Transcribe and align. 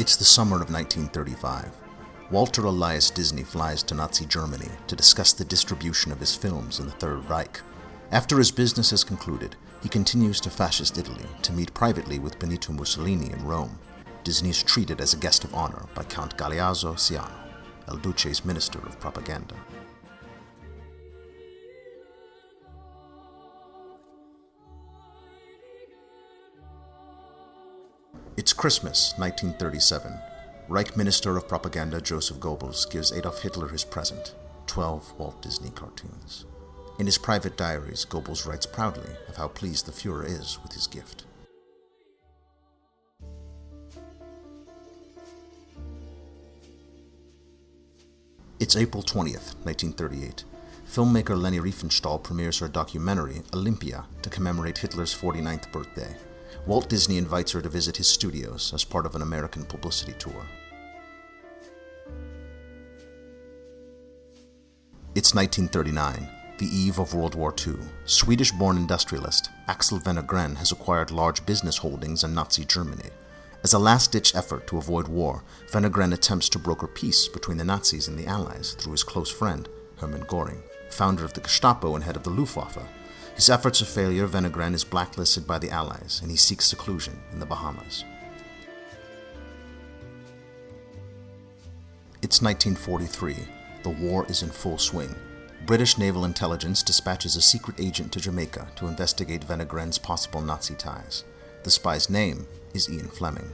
It's 0.00 0.16
the 0.16 0.24
summer 0.24 0.56
of 0.62 0.72
1935. 0.72 1.70
Walter 2.30 2.64
Elias 2.64 3.10
Disney 3.10 3.42
flies 3.42 3.82
to 3.82 3.94
Nazi 3.94 4.24
Germany 4.24 4.70
to 4.86 4.96
discuss 4.96 5.34
the 5.34 5.44
distribution 5.44 6.10
of 6.10 6.18
his 6.18 6.34
films 6.34 6.80
in 6.80 6.86
the 6.86 6.92
Third 6.92 7.28
Reich. 7.28 7.60
After 8.10 8.38
his 8.38 8.50
business 8.50 8.94
is 8.94 9.04
concluded, 9.04 9.56
he 9.82 9.90
continues 9.90 10.40
to 10.40 10.48
fascist 10.48 10.96
Italy 10.96 11.26
to 11.42 11.52
meet 11.52 11.74
privately 11.74 12.18
with 12.18 12.38
Benito 12.38 12.72
Mussolini 12.72 13.30
in 13.30 13.44
Rome. 13.44 13.78
Disney 14.24 14.48
is 14.48 14.62
treated 14.62 15.02
as 15.02 15.12
a 15.12 15.18
guest 15.18 15.44
of 15.44 15.54
honor 15.54 15.84
by 15.94 16.04
Count 16.04 16.34
Galeazzo 16.38 16.94
Ciano, 16.94 17.50
El 17.86 17.98
Duce's 17.98 18.42
Minister 18.42 18.78
of 18.78 18.98
Propaganda. 19.00 19.54
Christmas, 28.60 29.14
1937. 29.16 30.20
Reich 30.68 30.94
Minister 30.94 31.34
of 31.38 31.48
Propaganda 31.48 31.98
Joseph 31.98 32.36
Goebbels 32.40 32.90
gives 32.90 33.10
Adolf 33.10 33.40
Hitler 33.40 33.68
his 33.68 33.84
present 33.84 34.34
12 34.66 35.14
Walt 35.16 35.40
Disney 35.40 35.70
cartoons. 35.70 36.44
In 36.98 37.06
his 37.06 37.16
private 37.16 37.56
diaries, 37.56 38.04
Goebbels 38.04 38.46
writes 38.46 38.66
proudly 38.66 39.14
of 39.30 39.36
how 39.38 39.48
pleased 39.48 39.86
the 39.86 39.92
Fuhrer 39.92 40.26
is 40.26 40.58
with 40.62 40.74
his 40.74 40.86
gift. 40.86 41.24
It's 48.58 48.76
April 48.76 49.02
20th, 49.02 49.56
1938. 49.64 50.44
Filmmaker 50.86 51.40
Leni 51.40 51.60
Riefenstahl 51.60 52.22
premieres 52.22 52.58
her 52.58 52.68
documentary, 52.68 53.40
Olympia, 53.54 54.04
to 54.20 54.28
commemorate 54.28 54.76
Hitler's 54.76 55.14
49th 55.14 55.72
birthday. 55.72 56.14
Walt 56.66 56.88
Disney 56.88 57.18
invites 57.18 57.52
her 57.52 57.62
to 57.62 57.68
visit 57.68 57.96
his 57.96 58.08
studios 58.08 58.72
as 58.74 58.84
part 58.84 59.06
of 59.06 59.14
an 59.14 59.22
American 59.22 59.64
publicity 59.64 60.14
tour. 60.18 60.46
It's 65.14 65.34
1939, 65.34 66.28
the 66.58 66.66
eve 66.66 66.98
of 66.98 67.14
World 67.14 67.34
War 67.34 67.54
II. 67.66 67.74
Swedish 68.04 68.52
born 68.52 68.76
industrialist 68.76 69.50
Axel 69.66 69.98
Wenner-Gren 69.98 70.54
has 70.56 70.72
acquired 70.72 71.10
large 71.10 71.44
business 71.46 71.78
holdings 71.78 72.22
in 72.22 72.34
Nazi 72.34 72.64
Germany. 72.64 73.10
As 73.64 73.72
a 73.72 73.78
last 73.78 74.12
ditch 74.12 74.34
effort 74.34 74.66
to 74.68 74.78
avoid 74.78 75.08
war, 75.08 75.42
Wenner-Gren 75.72 76.12
attempts 76.12 76.48
to 76.50 76.58
broker 76.58 76.86
peace 76.86 77.28
between 77.28 77.58
the 77.58 77.64
Nazis 77.64 78.08
and 78.08 78.18
the 78.18 78.26
Allies 78.26 78.74
through 78.78 78.92
his 78.92 79.02
close 79.02 79.30
friend, 79.30 79.68
Hermann 79.96 80.24
Göring, 80.24 80.62
founder 80.90 81.24
of 81.24 81.32
the 81.32 81.40
Gestapo 81.40 81.94
and 81.94 82.04
head 82.04 82.16
of 82.16 82.22
the 82.22 82.30
Luftwaffe. 82.30 82.78
His 83.34 83.48
efforts 83.48 83.80
are 83.80 83.86
failure, 83.86 84.28
Wenner-Gren 84.28 84.74
is 84.74 84.84
blacklisted 84.84 85.46
by 85.46 85.58
the 85.58 85.70
Allies 85.70 86.20
and 86.22 86.30
he 86.30 86.36
seeks 86.36 86.66
seclusion 86.66 87.18
in 87.32 87.40
the 87.40 87.46
Bahamas. 87.46 88.04
It's 92.22 92.42
1943. 92.42 93.36
The 93.82 93.90
war 93.90 94.26
is 94.28 94.42
in 94.42 94.50
full 94.50 94.76
swing. 94.76 95.14
British 95.64 95.96
naval 95.96 96.26
intelligence 96.26 96.82
dispatches 96.82 97.36
a 97.36 97.40
secret 97.40 97.80
agent 97.80 98.12
to 98.12 98.20
Jamaica 98.20 98.68
to 98.76 98.88
investigate 98.88 99.46
Wenner-Gren's 99.46 99.98
possible 99.98 100.42
Nazi 100.42 100.74
ties. 100.74 101.24
The 101.62 101.70
spy's 101.70 102.10
name 102.10 102.46
is 102.74 102.90
Ian 102.90 103.08
Fleming. 103.08 103.50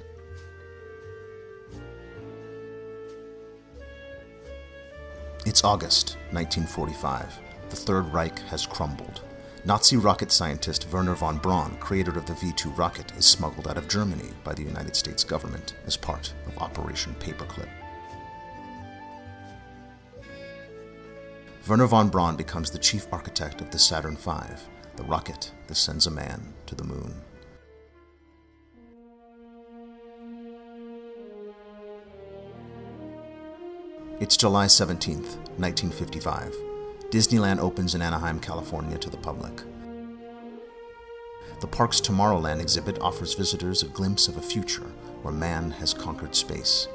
It's 5.45 5.63
August 5.63 6.17
1945. 6.33 7.39
The 7.71 7.77
Third 7.77 8.13
Reich 8.13 8.39
has 8.49 8.67
crumbled. 8.67 9.21
Nazi 9.67 9.97
rocket 9.97 10.31
scientist 10.31 10.87
Wernher 10.93 11.17
von 11.17 11.39
Braun, 11.39 11.77
creator 11.81 12.17
of 12.17 12.25
the 12.25 12.35
V 12.35 12.53
2 12.53 12.71
rocket, 12.71 13.11
is 13.17 13.27
smuggled 13.27 13.67
out 13.67 13.77
of 13.77 13.89
Germany 13.89 14.31
by 14.45 14.55
the 14.55 14.63
United 14.63 14.95
States 14.95 15.25
government 15.25 15.75
as 15.87 15.97
part 15.97 16.33
of 16.47 16.57
Operation 16.59 17.17
Paperclip. 17.19 17.69
Wernher 21.67 21.89
von 21.89 22.09
Braun 22.09 22.37
becomes 22.37 22.71
the 22.71 22.79
chief 22.79 23.09
architect 23.11 23.61
of 23.61 23.73
the 23.73 23.79
Saturn 23.81 24.17
V, 24.17 24.31
the 24.95 25.03
rocket 25.03 25.51
that 25.67 25.75
sends 25.75 26.07
a 26.07 26.13
man 26.13 26.55
to 26.67 26.77
the 26.77 26.85
moon. 26.85 27.13
It's 34.21 34.37
July 34.37 34.67
17th, 34.67 35.35
1955. 35.59 36.66
Disneyland 37.11 37.61
opens 37.61 37.95
in 37.95 38.03
Anaheim, 38.03 38.41
California 38.41 38.99
to 38.99 39.09
the 39.09 39.17
public. 39.17 39.63
The 41.61 41.67
park's 41.69 42.01
Tomorrowland 42.01 42.61
exhibit 42.61 42.99
offers 43.01 43.35
visitors 43.35 43.83
a 43.83 43.89
glimpse 43.89 44.27
of 44.27 44.37
a 44.37 44.43
future 44.43 44.91
where 45.23 45.33
man 45.33 45.71
has 45.71 45.95
conquered 45.95 46.35
space. 46.35 46.89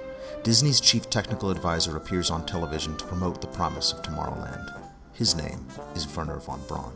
Disney's 0.44 0.82
chief 0.82 1.10
technical 1.10 1.50
advisor 1.50 1.96
appears 1.96 2.30
on 2.30 2.46
television 2.46 2.98
to 2.98 3.06
promote 3.06 3.40
the 3.40 3.48
promise 3.48 3.94
of 3.94 4.02
Tomorrowland. 4.02 4.78
His 5.14 5.34
name 5.36 5.66
is 5.96 6.06
Wernher 6.06 6.40
von 6.40 6.62
Braun. 6.68 6.94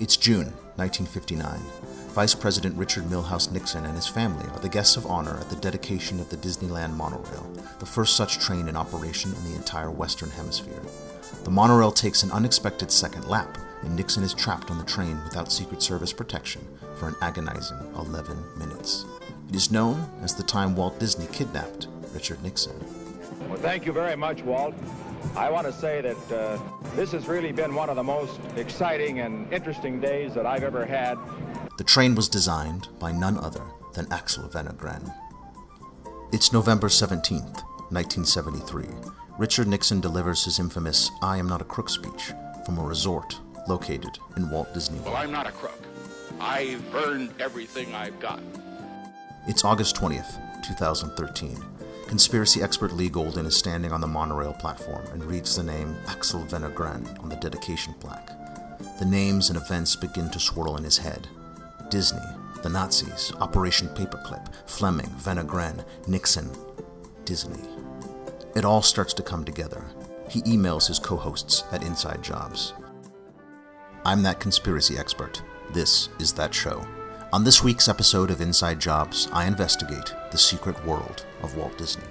It's 0.00 0.16
June 0.16 0.52
1959. 0.76 1.60
Vice 2.14 2.34
President 2.34 2.76
Richard 2.76 3.04
Milhous 3.04 3.52
Nixon 3.52 3.84
and 3.84 3.94
his 3.94 4.06
family 4.08 4.48
are 4.50 4.60
the 4.60 4.68
guests 4.68 4.96
of 4.96 5.06
honor 5.06 5.38
at 5.38 5.50
the 5.50 5.56
dedication 5.56 6.18
of 6.18 6.30
the 6.30 6.36
Disneyland 6.36 6.96
monorail, 6.96 7.52
the 7.78 7.86
first 7.86 8.16
such 8.16 8.38
train 8.38 8.68
in 8.68 8.76
operation 8.76 9.34
in 9.34 9.44
the 9.44 9.56
entire 9.56 9.90
Western 9.90 10.30
Hemisphere. 10.30 10.82
The 11.44 11.50
monorail 11.50 11.92
takes 11.92 12.22
an 12.22 12.30
unexpected 12.30 12.90
second 12.90 13.26
lap, 13.28 13.58
and 13.82 13.96
Nixon 13.96 14.22
is 14.22 14.34
trapped 14.34 14.70
on 14.70 14.78
the 14.78 14.84
train 14.84 15.18
without 15.24 15.52
Secret 15.52 15.82
Service 15.82 16.12
protection 16.12 16.66
for 16.96 17.08
an 17.08 17.14
agonizing 17.22 17.78
11 17.96 18.58
minutes. 18.58 19.04
It 19.48 19.56
is 19.56 19.70
known 19.70 20.08
as 20.22 20.34
the 20.34 20.42
time 20.42 20.76
Walt 20.76 20.98
Disney 20.98 21.26
kidnapped 21.32 21.88
Richard 22.12 22.42
Nixon. 22.42 22.78
Well, 23.48 23.58
thank 23.58 23.86
you 23.86 23.92
very 23.92 24.16
much, 24.16 24.42
Walt. 24.42 24.74
I 25.36 25.50
want 25.50 25.66
to 25.66 25.72
say 25.72 26.00
that 26.00 26.32
uh, 26.32 26.58
this 26.96 27.12
has 27.12 27.28
really 27.28 27.52
been 27.52 27.74
one 27.74 27.88
of 27.88 27.96
the 27.96 28.02
most 28.02 28.40
exciting 28.56 29.20
and 29.20 29.50
interesting 29.52 30.00
days 30.00 30.34
that 30.34 30.46
I've 30.46 30.64
ever 30.64 30.84
had. 30.84 31.16
The 31.78 31.84
train 31.84 32.14
was 32.14 32.28
designed 32.28 32.88
by 32.98 33.12
none 33.12 33.38
other 33.38 33.64
than 33.94 34.10
Axel 34.12 34.48
Wenner-Gren. 34.48 35.12
It's 36.32 36.52
November 36.52 36.88
17th, 36.88 37.62
1973. 37.90 38.84
Richard 39.38 39.68
Nixon 39.68 40.00
delivers 40.00 40.44
his 40.44 40.58
infamous 40.58 41.12
I 41.22 41.36
am 41.36 41.48
not 41.48 41.60
a 41.60 41.64
crook 41.64 41.88
speech 41.88 42.32
from 42.66 42.76
a 42.76 42.82
resort 42.82 43.38
located 43.68 44.18
in 44.36 44.50
Walt 44.50 44.74
Disney 44.74 44.98
World. 44.98 45.12
Well, 45.12 45.22
I'm 45.22 45.30
not 45.30 45.46
a 45.46 45.52
crook. 45.52 45.80
I've 46.40 46.82
earned 46.92 47.30
everything 47.38 47.94
I've 47.94 48.18
got. 48.18 48.40
It's 49.46 49.64
August 49.64 49.94
20th, 49.94 50.66
2013. 50.66 51.56
Conspiracy 52.08 52.62
expert 52.62 52.92
Lee 52.92 53.08
Golden 53.08 53.46
is 53.46 53.56
standing 53.56 53.92
on 53.92 54.00
the 54.00 54.08
monorail 54.08 54.54
platform 54.54 55.06
and 55.12 55.24
reads 55.24 55.54
the 55.54 55.62
name 55.62 55.96
Axel 56.08 56.40
Wenner-Gren 56.46 57.06
on 57.20 57.28
the 57.28 57.36
dedication 57.36 57.94
plaque. 58.00 58.32
The 58.98 59.04
names 59.04 59.50
and 59.50 59.56
events 59.56 59.94
begin 59.94 60.30
to 60.30 60.40
swirl 60.40 60.76
in 60.78 60.82
his 60.82 60.98
head. 60.98 61.28
Disney, 61.90 62.26
the 62.64 62.70
Nazis, 62.70 63.32
Operation 63.40 63.86
Paperclip, 63.90 64.52
Fleming, 64.66 65.10
Wenner-Gren, 65.22 65.84
Nixon, 66.08 66.50
Disney. 67.24 67.62
It 68.58 68.64
all 68.64 68.82
starts 68.82 69.14
to 69.14 69.22
come 69.22 69.44
together. 69.44 69.84
He 70.28 70.42
emails 70.42 70.88
his 70.88 70.98
co 70.98 71.14
hosts 71.14 71.62
at 71.70 71.84
Inside 71.84 72.22
Jobs. 72.22 72.74
I'm 74.04 74.20
that 74.24 74.40
conspiracy 74.40 74.98
expert. 74.98 75.40
This 75.72 76.08
is 76.18 76.32
that 76.32 76.52
show. 76.52 76.84
On 77.32 77.44
this 77.44 77.62
week's 77.62 77.88
episode 77.88 78.32
of 78.32 78.40
Inside 78.40 78.80
Jobs, 78.80 79.28
I 79.32 79.46
investigate 79.46 80.12
the 80.32 80.38
secret 80.38 80.84
world 80.84 81.24
of 81.40 81.56
Walt 81.56 81.78
Disney. 81.78 82.02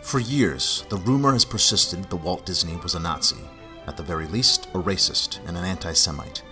For 0.00 0.20
years, 0.20 0.86
the 0.88 0.96
rumor 0.96 1.34
has 1.34 1.44
persisted 1.44 2.04
that 2.04 2.16
Walt 2.16 2.46
Disney 2.46 2.76
was 2.76 2.94
a 2.94 3.00
Nazi, 3.00 3.36
at 3.86 3.96
the 3.96 4.02
very 4.02 4.26
least, 4.26 4.66
a 4.74 4.78
racist 4.78 5.38
and 5.46 5.56
an 5.56 5.64
anti 5.64 5.92
Semite. 5.92 6.42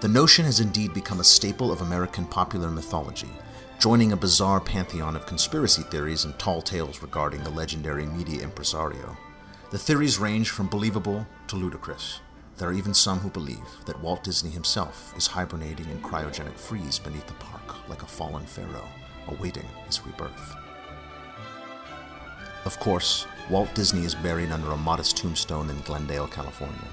The 0.00 0.08
notion 0.08 0.44
has 0.44 0.60
indeed 0.60 0.92
become 0.92 1.20
a 1.20 1.24
staple 1.24 1.70
of 1.70 1.80
American 1.80 2.26
popular 2.26 2.70
mythology, 2.70 3.30
joining 3.78 4.12
a 4.12 4.16
bizarre 4.16 4.60
pantheon 4.60 5.16
of 5.16 5.26
conspiracy 5.26 5.82
theories 5.82 6.24
and 6.24 6.38
tall 6.38 6.62
tales 6.62 7.02
regarding 7.02 7.42
the 7.42 7.50
legendary 7.50 8.06
media 8.06 8.42
impresario. 8.42 9.16
The 9.70 9.78
theories 9.78 10.18
range 10.18 10.50
from 10.50 10.68
believable 10.68 11.26
to 11.48 11.56
ludicrous. 11.56 12.20
There 12.58 12.68
are 12.68 12.74
even 12.74 12.94
some 12.94 13.18
who 13.20 13.30
believe 13.30 13.66
that 13.86 14.00
Walt 14.00 14.22
Disney 14.22 14.50
himself 14.50 15.12
is 15.16 15.26
hibernating 15.26 15.88
in 15.88 16.02
cryogenic 16.02 16.58
freeze 16.58 16.98
beneath 16.98 17.26
the 17.26 17.32
park 17.34 17.88
like 17.88 18.02
a 18.02 18.06
fallen 18.06 18.44
pharaoh, 18.44 18.88
awaiting 19.28 19.66
his 19.86 20.04
rebirth. 20.06 20.54
Of 22.64 22.78
course, 22.78 23.26
Walt 23.50 23.74
Disney 23.74 24.04
is 24.04 24.14
buried 24.14 24.50
under 24.50 24.70
a 24.70 24.76
modest 24.76 25.16
tombstone 25.16 25.68
in 25.68 25.80
Glendale, 25.80 26.28
California. 26.28 26.88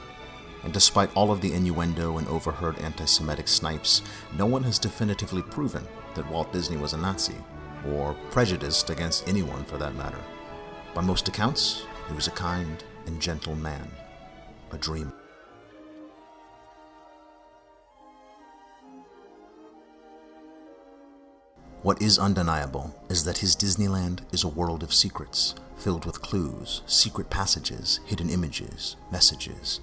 And 0.63 0.73
despite 0.73 1.15
all 1.15 1.31
of 1.31 1.41
the 1.41 1.53
innuendo 1.53 2.17
and 2.17 2.27
overheard 2.27 2.77
anti 2.79 3.05
Semitic 3.05 3.47
snipes, 3.47 4.01
no 4.37 4.45
one 4.45 4.63
has 4.63 4.79
definitively 4.79 5.41
proven 5.41 5.87
that 6.15 6.29
Walt 6.29 6.51
Disney 6.51 6.75
was 6.75 6.93
a 6.93 6.97
Nazi, 6.97 7.35
or 7.87 8.15
prejudiced 8.31 8.89
against 8.89 9.27
anyone 9.27 9.63
for 9.63 9.77
that 9.77 9.95
matter. 9.95 10.19
By 10.93 11.01
most 11.01 11.27
accounts, 11.27 11.83
he 12.07 12.13
was 12.13 12.27
a 12.27 12.31
kind 12.31 12.83
and 13.05 13.21
gentle 13.21 13.55
man, 13.55 13.89
a 14.71 14.77
dream. 14.77 15.13
What 21.81 22.01
is 22.01 22.19
undeniable 22.19 22.93
is 23.07 23.23
that 23.23 23.37
his 23.37 23.55
Disneyland 23.55 24.19
is 24.33 24.43
a 24.43 24.49
world 24.49 24.83
of 24.83 24.93
secrets, 24.93 25.55
filled 25.77 26.05
with 26.05 26.21
clues, 26.21 26.81
secret 26.85 27.29
passages, 27.29 28.01
hidden 28.05 28.29
images, 28.29 28.97
messages. 29.13 29.79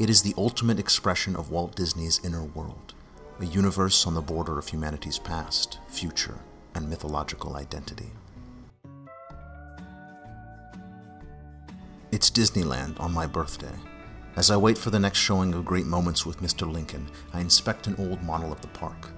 It 0.00 0.10
is 0.10 0.22
the 0.22 0.34
ultimate 0.36 0.80
expression 0.80 1.36
of 1.36 1.52
Walt 1.52 1.76
Disney's 1.76 2.20
inner 2.24 2.42
world, 2.42 2.94
a 3.38 3.44
universe 3.44 4.08
on 4.08 4.14
the 4.14 4.20
border 4.20 4.58
of 4.58 4.66
humanity's 4.66 5.20
past, 5.20 5.78
future, 5.86 6.40
and 6.74 6.90
mythological 6.90 7.54
identity. 7.54 8.10
It's 12.10 12.28
Disneyland 12.28 12.98
on 12.98 13.14
my 13.14 13.26
birthday. 13.26 13.78
As 14.34 14.50
I 14.50 14.56
wait 14.56 14.76
for 14.76 14.90
the 14.90 14.98
next 14.98 15.18
showing 15.18 15.54
of 15.54 15.64
Great 15.64 15.86
Moments 15.86 16.26
with 16.26 16.40
Mr. 16.42 16.70
Lincoln, 16.70 17.08
I 17.32 17.40
inspect 17.40 17.86
an 17.86 17.94
old 18.00 18.20
model 18.24 18.50
of 18.50 18.60
the 18.62 18.68
park. 18.68 19.10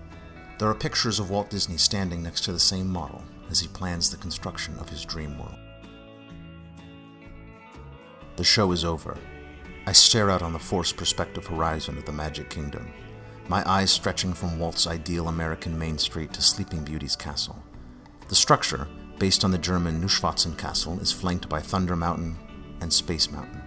There 0.59 0.69
are 0.69 0.75
pictures 0.75 1.21
of 1.21 1.31
Walt 1.31 1.51
Disney 1.51 1.77
standing 1.77 2.21
next 2.21 2.43
to 2.45 2.53
the 2.53 2.59
same 2.59 2.91
model 2.91 3.23
as 3.49 3.61
he 3.61 3.69
plans 3.69 4.11
the 4.11 4.17
construction 4.17 4.77
of 4.81 4.89
his 4.89 5.05
dream 5.05 5.39
world. 5.39 5.55
The 8.35 8.43
show 8.43 8.73
is 8.73 8.85
over. 8.85 9.17
I 9.87 9.93
stare 9.93 10.31
out 10.31 10.43
on 10.43 10.53
the 10.53 10.59
forced 10.59 10.97
perspective 10.97 11.47
horizon 11.47 11.97
of 11.97 12.05
the 12.05 12.13
Magic 12.13 12.51
Kingdom, 12.51 12.93
my 13.49 13.63
eyes 13.71 13.93
stretching 13.93 14.33
from 14.33 14.59
Walt's 14.59 14.89
ideal 14.89 15.29
American 15.29 15.79
Main 15.79 15.97
Street 15.97 16.33
to 16.33 16.43
Sleeping 16.43 16.83
Beauty's 16.83 17.17
castle. 17.17 17.63
The 18.29 18.35
structure, 18.35 18.89
based 19.19 19.45
on 19.45 19.53
the 19.53 19.59
German 19.59 20.03
Neuschwanstein 20.03 20.59
Castle, 20.59 20.99
is 21.01 21.13
flanked 21.13 21.49
by 21.49 21.61
Thunder 21.61 21.95
Mountain 21.95 22.37
and 22.81 22.93
Space 22.93 23.31
Mountain, 23.31 23.63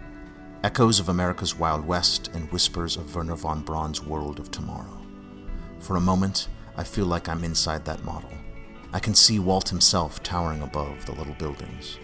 echoes 0.64 1.00
of 1.00 1.08
America's 1.08 1.58
Wild 1.58 1.86
West 1.88 2.30
and 2.34 2.52
whispers 2.52 2.98
of 2.98 3.16
Wernher 3.16 3.36
von 3.36 3.62
Braun's 3.62 4.04
world 4.04 4.40
of 4.40 4.52
tomorrow. 4.52 5.02
For 5.80 5.96
a 5.96 6.02
moment, 6.02 6.50
I 6.76 6.84
feel 6.84 7.06
like 7.06 7.28
I'm 7.28 7.44
inside 7.44 7.86
that 7.86 8.04
model. 8.04 8.32
I 8.94 9.00
can 9.00 9.16
see 9.16 9.40
Walt 9.40 9.70
himself 9.70 10.22
towering 10.24 10.62
above 10.62 11.06
the 11.06 11.14
little 11.14 11.36
buildings. 11.36 11.98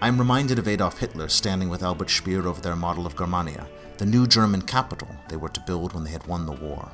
I'm 0.00 0.18
reminded 0.18 0.58
of 0.58 0.68
Adolf 0.68 0.98
Hitler 0.98 1.28
standing 1.28 1.68
with 1.68 1.82
Albert 1.82 2.10
Speer 2.10 2.46
over 2.46 2.60
their 2.60 2.76
model 2.76 3.06
of 3.06 3.16
Germania, 3.16 3.66
the 3.96 4.06
new 4.06 4.26
German 4.26 4.62
capital 4.62 5.08
they 5.28 5.36
were 5.36 5.48
to 5.50 5.60
build 5.60 5.94
when 5.94 6.04
they 6.04 6.10
had 6.10 6.26
won 6.26 6.46
the 6.46 6.52
war. 6.52 6.90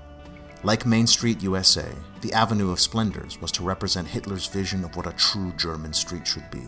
Like 0.63 0.85
Main 0.85 1.07
Street, 1.07 1.43
USA, 1.43 1.89
the 2.21 2.33
Avenue 2.33 2.71
of 2.71 2.81
Splendors 2.81 3.41
was 3.41 3.51
to 3.53 3.63
represent 3.63 4.07
Hitler's 4.07 4.47
vision 4.47 4.85
of 4.85 4.95
what 4.95 5.07
a 5.07 5.13
true 5.13 5.53
German 5.57 5.93
street 5.93 6.27
should 6.27 6.51
be. 6.51 6.63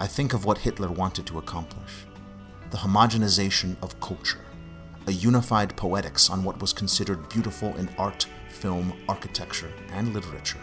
I 0.00 0.06
think 0.06 0.34
of 0.34 0.44
what 0.44 0.58
Hitler 0.58 0.90
wanted 0.90 1.26
to 1.26 1.38
accomplish 1.38 2.06
the 2.70 2.76
homogenization 2.76 3.76
of 3.82 3.98
culture, 4.00 4.44
a 5.08 5.12
unified 5.12 5.74
poetics 5.74 6.28
on 6.28 6.44
what 6.44 6.60
was 6.60 6.74
considered 6.74 7.30
beautiful 7.30 7.74
in 7.76 7.88
art, 7.96 8.26
film, 8.50 8.92
architecture, 9.08 9.72
and 9.92 10.12
literature, 10.12 10.60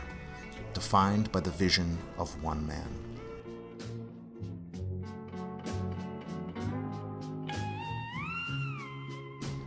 defined 0.76 1.32
by 1.32 1.40
the 1.40 1.50
vision 1.50 1.98
of 2.20 2.44
one 2.44 2.68
man. 2.68 2.88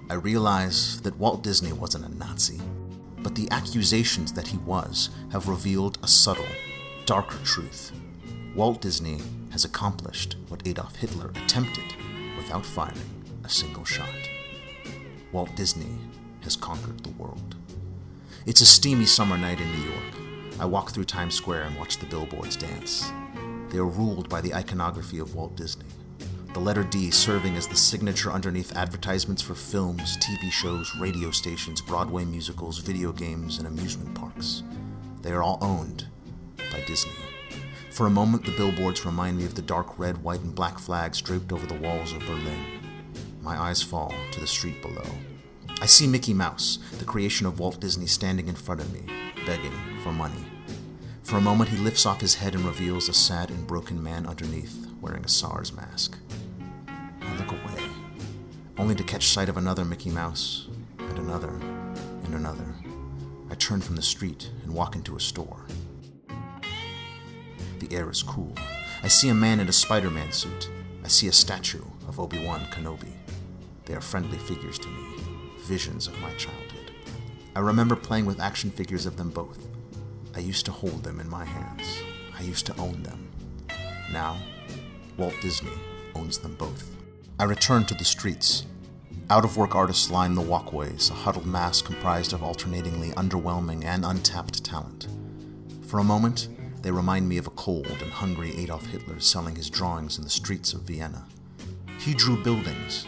I 0.09 0.15
realize 0.15 1.01
that 1.01 1.19
Walt 1.19 1.43
Disney 1.43 1.73
wasn't 1.73 2.05
a 2.07 2.17
Nazi, 2.17 2.61
but 3.19 3.35
the 3.35 3.51
accusations 3.51 4.33
that 4.35 4.47
he 4.47 4.59
was 4.59 5.11
have 5.33 5.49
revealed 5.49 5.99
a 6.05 6.07
subtle, 6.07 6.47
darker 7.05 7.39
truth. 7.45 7.91
Walt 8.55 8.81
Disney 8.81 9.21
has 9.51 9.65
accomplished 9.65 10.37
what 10.47 10.65
Adolf 10.69 10.95
Hitler 10.95 11.31
attempted 11.31 11.97
without 12.37 12.65
firing 12.65 13.25
a 13.43 13.49
single 13.49 13.85
shot. 13.85 14.38
Walt 15.31 15.55
Disney 15.57 15.99
has 16.41 16.57
conquered 16.57 17.01
the 17.05 17.11
world. 17.23 17.55
It's 18.47 18.63
a 18.63 18.67
steamy 18.67 19.05
summer 19.05 19.37
night 19.37 19.61
in 19.61 19.71
New 19.73 19.91
York. 19.91 20.59
I 20.59 20.65
walk 20.65 20.91
through 20.91 21.05
Times 21.05 21.35
Square 21.35 21.65
and 21.65 21.79
watch 21.79 21.99
the 21.99 22.07
billboards 22.07 22.57
dance. 22.57 23.13
They 23.69 23.77
are 23.77 23.85
ruled 23.85 24.31
by 24.31 24.41
the 24.41 24.55
iconography 24.55 25.19
of 25.19 25.35
Walt 25.35 25.55
Disney. 25.55 25.85
The 26.55 26.61
letter 26.61 26.83
D 26.83 27.11
serving 27.11 27.57
as 27.57 27.69
the 27.69 27.77
signature 27.77 28.33
underneath 28.33 28.75
advertisements 28.75 29.43
for 29.43 29.55
films, 29.55 30.17
TV 30.17 30.51
shows, 30.51 30.91
radio 30.99 31.31
stations, 31.31 31.83
Broadway 31.83 32.25
musicals, 32.25 32.79
video 32.79 33.13
games, 33.13 33.59
and 33.59 33.67
amusement 33.67 34.15
parks. 34.15 34.63
They 35.21 35.33
are 35.33 35.43
all 35.43 35.59
owned 35.61 36.07
by 36.57 36.81
Disney. 36.87 37.13
For 37.91 38.07
a 38.07 38.11
moment, 38.11 38.47
the 38.47 38.57
billboards 38.57 39.05
remind 39.05 39.37
me 39.37 39.45
of 39.45 39.55
the 39.55 39.63
dark 39.63 39.99
red, 39.99 40.23
white, 40.23 40.41
and 40.41 40.55
black 40.55 40.79
flags 40.79 41.21
draped 41.21 41.53
over 41.53 41.67
the 41.67 41.75
walls 41.75 42.13
of 42.13 42.21
Berlin. 42.21 42.78
My 43.41 43.61
eyes 43.61 43.83
fall 43.83 44.13
to 44.33 44.41
the 44.41 44.47
street 44.47 44.83
below. 44.83 45.07
I 45.81 45.87
see 45.87 46.07
Mickey 46.07 46.35
Mouse, 46.35 46.79
the 46.99 47.05
creation 47.05 47.47
of 47.47 47.61
Walt 47.61 47.81
Disney, 47.81 48.07
standing 48.07 48.49
in 48.49 48.55
front 48.55 48.81
of 48.81 48.93
me, 48.93 49.03
begging 49.47 49.73
for 50.03 50.13
money. 50.13 50.45
For 51.23 51.37
a 51.37 51.41
moment, 51.43 51.71
he 51.71 51.77
lifts 51.77 52.07
off 52.07 52.21
his 52.21 52.35
head 52.35 52.55
and 52.55 52.65
reveals 52.65 53.09
a 53.09 53.13
sad 53.13 53.51
and 53.51 53.67
broken 53.67 54.03
man 54.03 54.27
underneath, 54.27 54.89
wearing 55.01 55.25
a 55.25 55.29
SARS 55.29 55.73
mask. 55.73 56.19
I 56.89 57.37
look 57.37 57.53
away, 57.53 57.85
only 58.79 58.95
to 58.95 59.05
catch 59.05 59.29
sight 59.29 59.49
of 59.49 59.57
another 59.57 59.85
Mickey 59.85 60.11
Mouse, 60.11 60.69
and 60.99 61.19
another, 61.19 61.51
and 62.25 62.35
another. 62.35 62.75
I 63.51 63.55
turn 63.55 63.81
from 63.81 63.97
the 63.97 64.03
street 64.03 64.51
and 64.65 64.75
walk 64.75 64.97
into 64.97 65.17
a 65.17 65.21
store. 65.21 65.67
The 67.79 67.93
air 67.93 68.11
is 68.11 68.23
cool. 68.23 68.55
I 69.03 69.09
see 69.09 69.29
a 69.29 69.35
man 69.35 69.61
in 69.61 69.69
a 69.69 69.73
Spider 69.73 70.11
Man 70.11 70.33
suit. 70.33 70.71
I 71.05 71.09
see 71.09 71.29
a 71.29 71.33
statue 71.33 71.85
of 72.09 72.19
Obi 72.19 72.45
Wan 72.45 72.61
Kenobi. 72.73 73.18
They 73.89 73.95
are 73.95 74.03
friendly 74.03 74.37
figures 74.37 74.79
to 74.81 74.89
me 74.89 75.17
visions 75.61 76.07
of 76.07 76.21
my 76.21 76.33
childhood. 76.35 76.93
I 77.57 77.61
remember 77.61 77.97
playing 77.97 78.27
with 78.27 78.41
action 78.41 78.71
figures 78.71 79.07
of 79.07 79.17
them 79.17 79.31
both. 79.31 79.67
I 80.35 80.41
used 80.41 80.65
to 80.67 80.73
hold 80.73 81.03
them 81.03 81.21
in 81.21 81.29
my 81.29 81.45
hands. 81.45 81.85
I 82.39 82.43
used 82.43 82.67
to 82.67 82.77
own 82.79 83.03
them. 83.03 83.29
Now, 84.13 84.39
Walt 85.17 85.35
Disney 85.43 85.73
owns 86.15 86.39
them 86.39 86.55
both. 86.55 86.91
I 87.39 87.45
return 87.45 87.85
to 87.87 87.95
the 87.95 88.05
streets. 88.05 88.67
Out 89.31 89.45
of 89.45 89.57
work 89.57 89.75
artists 89.75 90.11
line 90.11 90.35
the 90.35 90.41
walkways, 90.41 91.11
a 91.11 91.15
huddled 91.15 91.47
mass 91.47 91.83
comprised 91.83 92.33
of 92.33 92.43
alternatingly 92.43 93.11
underwhelming 93.11 93.85
and 93.85 94.05
untapped 94.05 94.65
talent. 94.65 95.09
For 95.87 95.99
a 95.99 96.05
moment, 96.05 96.49
they 96.83 96.91
remind 96.91 97.29
me 97.29 97.39
of 97.39 97.47
a 97.47 97.51
cold 97.51 97.89
and 97.89 98.13
hungry 98.13 98.57
Adolf 98.57 98.87
Hitler 98.87 99.21
selling 99.21 99.57
his 99.57 99.69
drawings 99.69 100.19
in 100.19 100.25
the 100.25 100.31
streets 100.31 100.73
of 100.73 100.83
Vienna. 100.83 101.27
He 101.99 102.15
drew 102.15 102.43
buildings. 102.43 103.07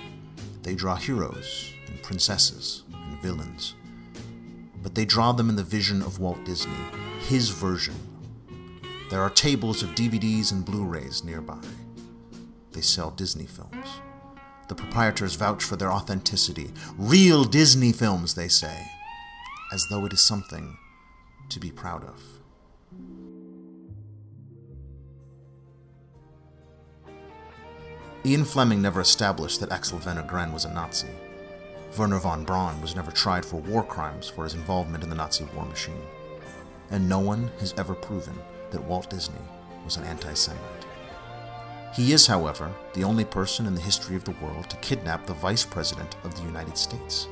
They 0.62 0.74
draw 0.74 0.96
heroes, 0.96 1.72
and 1.86 2.02
princesses 2.02 2.84
and 2.92 3.20
villains. 3.20 3.74
But 4.82 4.94
they 4.94 5.04
draw 5.04 5.32
them 5.32 5.48
in 5.48 5.56
the 5.56 5.62
vision 5.62 6.02
of 6.02 6.20
Walt 6.20 6.44
Disney, 6.44 6.72
his 7.28 7.50
version. 7.50 7.94
There 9.10 9.22
are 9.22 9.30
tables 9.30 9.82
of 9.82 9.90
DVDs 9.90 10.52
and 10.52 10.64
Blu 10.64 10.84
rays 10.84 11.24
nearby. 11.24 11.58
They 12.72 12.80
sell 12.80 13.10
Disney 13.10 13.46
films. 13.46 13.86
The 14.68 14.74
proprietors 14.74 15.34
vouch 15.34 15.64
for 15.64 15.76
their 15.76 15.90
authenticity. 15.90 16.70
Real 16.96 17.44
Disney 17.44 17.92
films, 17.92 18.34
they 18.34 18.48
say, 18.48 18.86
as 19.72 19.84
though 19.90 20.04
it 20.04 20.12
is 20.12 20.20
something 20.20 20.76
to 21.48 21.58
be 21.58 21.72
proud 21.72 22.04
of. 22.04 22.22
Ian 28.22 28.44
Fleming 28.44 28.82
never 28.82 29.00
established 29.00 29.60
that 29.60 29.72
Axel 29.72 29.98
Wenner-Gren 29.98 30.52
was 30.52 30.66
a 30.66 30.74
Nazi. 30.74 31.08
Wernher 31.96 32.18
von 32.18 32.44
Braun 32.44 32.78
was 32.82 32.94
never 32.94 33.10
tried 33.10 33.46
for 33.46 33.56
war 33.62 33.82
crimes 33.82 34.28
for 34.28 34.44
his 34.44 34.52
involvement 34.52 35.02
in 35.02 35.08
the 35.08 35.16
Nazi 35.16 35.44
war 35.54 35.64
machine. 35.64 36.02
And 36.90 37.08
no 37.08 37.18
one 37.18 37.50
has 37.60 37.72
ever 37.78 37.94
proven 37.94 38.38
that 38.72 38.84
Walt 38.84 39.08
Disney 39.08 39.40
was 39.86 39.96
an 39.96 40.04
anti 40.04 40.34
Semite. 40.34 40.60
He 41.94 42.12
is, 42.12 42.26
however, 42.26 42.70
the 42.92 43.04
only 43.04 43.24
person 43.24 43.64
in 43.64 43.74
the 43.74 43.80
history 43.80 44.16
of 44.16 44.24
the 44.24 44.36
world 44.42 44.68
to 44.68 44.76
kidnap 44.76 45.24
the 45.24 45.32
Vice 45.32 45.64
President 45.64 46.14
of 46.22 46.34
the 46.34 46.42
United 46.42 46.76
States. 46.76 47.26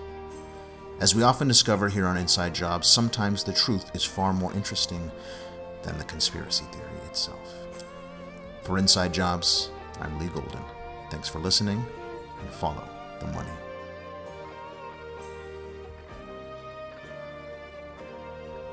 As 1.00 1.14
we 1.14 1.22
often 1.22 1.48
discover 1.48 1.90
here 1.90 2.06
on 2.06 2.16
Inside 2.16 2.54
Jobs, 2.54 2.88
sometimes 2.88 3.44
the 3.44 3.52
truth 3.52 3.94
is 3.94 4.04
far 4.04 4.32
more 4.32 4.54
interesting 4.54 5.10
than 5.82 5.98
the 5.98 6.04
conspiracy 6.04 6.64
theory 6.72 7.06
itself. 7.06 7.54
For 8.62 8.78
Inside 8.78 9.12
Jobs, 9.12 9.70
I'm 10.00 10.18
Lee 10.18 10.28
Golden. 10.28 10.62
Thanks 11.10 11.28
for 11.28 11.38
listening 11.38 11.84
and 12.40 12.50
follow 12.50 12.88
the 13.20 13.26
money. 13.28 13.50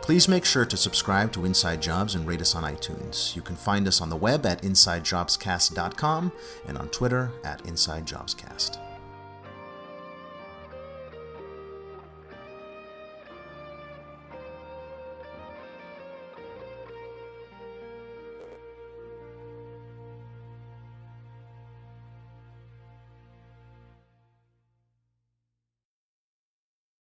Please 0.06 0.27
make 0.27 0.46
sure 0.46 0.65
to 0.65 0.77
subscribe 0.77 1.32
to 1.32 1.46
Inside 1.46 1.82
Jobs 1.82 2.13
and 2.13 2.27
rate 2.27 2.39
us 2.39 2.54
on 2.54 2.62
iTunes. 2.62 3.36
You 3.36 3.42
can 3.42 3.56
find 3.56 3.88
us 3.88 4.01
on 4.01 4.10
the 4.12 4.15
web 4.15 4.46
at 4.46 4.62
InsideJobsCast.com 4.62 6.32
and 6.68 6.77
on 6.77 6.89
Twitter 6.89 7.32
at 7.44 7.63
InsideJobsCast. 7.63 8.85